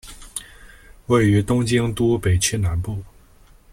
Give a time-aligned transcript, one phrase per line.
[1.05, 3.03] 位于东京都北区南部。